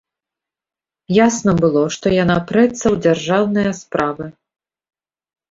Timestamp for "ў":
2.81-2.95